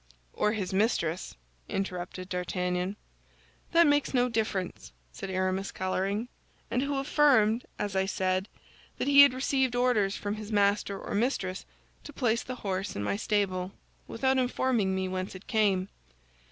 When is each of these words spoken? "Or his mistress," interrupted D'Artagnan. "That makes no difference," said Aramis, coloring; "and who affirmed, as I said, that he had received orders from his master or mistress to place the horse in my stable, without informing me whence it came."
"Or 0.33 0.53
his 0.53 0.73
mistress," 0.73 1.35
interrupted 1.69 2.27
D'Artagnan. 2.27 2.95
"That 3.71 3.85
makes 3.85 4.15
no 4.15 4.29
difference," 4.29 4.93
said 5.13 5.29
Aramis, 5.29 5.71
coloring; 5.71 6.27
"and 6.71 6.81
who 6.81 6.97
affirmed, 6.97 7.65
as 7.77 7.95
I 7.95 8.07
said, 8.07 8.47
that 8.97 9.07
he 9.07 9.21
had 9.21 9.35
received 9.35 9.75
orders 9.75 10.15
from 10.15 10.37
his 10.37 10.51
master 10.51 10.99
or 10.99 11.13
mistress 11.13 11.67
to 12.03 12.13
place 12.13 12.41
the 12.41 12.55
horse 12.65 12.95
in 12.95 13.03
my 13.03 13.15
stable, 13.15 13.73
without 14.07 14.39
informing 14.39 14.95
me 14.95 15.07
whence 15.07 15.35
it 15.35 15.45
came." 15.45 15.87